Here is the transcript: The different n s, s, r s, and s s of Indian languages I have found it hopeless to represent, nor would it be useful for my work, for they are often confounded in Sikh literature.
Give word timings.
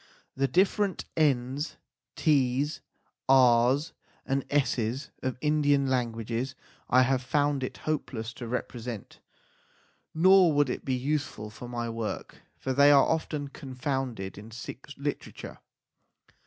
The 0.35 0.47
different 0.47 1.05
n 1.15 1.57
s, 1.59 1.75
s, 2.17 2.81
r 3.29 3.75
s, 3.75 3.93
and 4.25 4.43
s 4.49 4.79
s 4.79 5.11
of 5.21 5.37
Indian 5.41 5.85
languages 5.91 6.55
I 6.89 7.03
have 7.03 7.21
found 7.21 7.61
it 7.63 7.77
hopeless 7.85 8.33
to 8.33 8.47
represent, 8.47 9.19
nor 10.15 10.53
would 10.53 10.71
it 10.71 10.83
be 10.83 10.95
useful 10.95 11.51
for 11.51 11.69
my 11.69 11.87
work, 11.87 12.41
for 12.57 12.73
they 12.73 12.89
are 12.91 13.03
often 13.05 13.49
confounded 13.49 14.39
in 14.39 14.49
Sikh 14.49 14.87
literature. 14.97 15.59